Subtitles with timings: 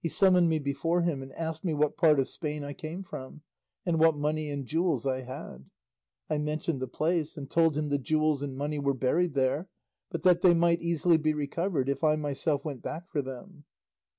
[0.00, 3.42] He summoned me before him, and asked me what part of Spain I came from,
[3.84, 5.66] and what money and jewels I had.
[6.30, 9.68] I mentioned the place, and told him the jewels and money were buried there;
[10.08, 13.64] but that they might easily be recovered if I myself went back for them.